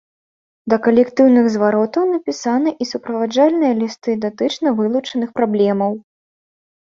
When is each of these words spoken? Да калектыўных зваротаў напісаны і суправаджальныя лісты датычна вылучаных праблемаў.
Да 0.71 0.75
калектыўных 0.85 1.45
зваротаў 1.55 2.03
напісаны 2.13 2.69
і 2.85 2.87
суправаджальныя 2.91 3.73
лісты 3.81 4.11
датычна 4.25 4.67
вылучаных 4.79 5.29
праблемаў. 5.41 5.91